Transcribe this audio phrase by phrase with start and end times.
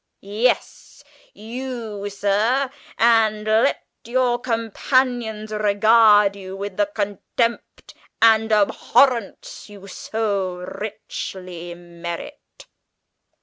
[0.21, 9.85] "Yes, you, sir, and let your companions regard you with the contempt and abhorrence you
[9.85, 12.65] so richly merit!"